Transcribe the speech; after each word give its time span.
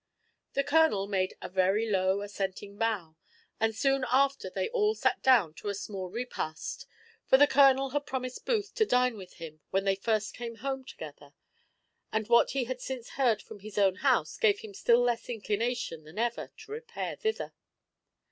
The 0.53 0.63
colonel 0.63 1.05
made 1.05 1.35
a 1.43 1.47
very 1.47 1.87
low 1.87 2.21
assenting 2.23 2.75
bow, 2.75 3.17
and 3.59 3.75
soon 3.75 4.03
after 4.11 4.49
they 4.49 4.67
all 4.69 4.95
sat 4.95 5.21
down 5.21 5.53
to 5.53 5.69
a 5.69 5.75
small 5.75 6.09
repast; 6.09 6.87
for 7.27 7.37
the 7.37 7.45
colonel 7.45 7.91
had 7.91 8.07
promised 8.07 8.43
Booth 8.43 8.73
to 8.73 8.85
dine 8.87 9.15
with 9.15 9.33
him 9.33 9.61
when 9.69 9.83
they 9.83 9.93
first 9.93 10.33
came 10.33 10.55
home 10.55 10.83
together, 10.85 11.35
and 12.11 12.27
what 12.29 12.49
he 12.49 12.63
had 12.63 12.81
since 12.81 13.09
heard 13.09 13.43
from 13.43 13.59
his 13.59 13.77
own 13.77 13.97
house 13.97 14.37
gave 14.39 14.61
him 14.61 14.73
still 14.73 15.01
less 15.03 15.29
inclination 15.29 16.03
than 16.03 16.17
ever 16.17 16.47
to 16.57 16.71
repair 16.71 17.15
thither. 17.15 17.53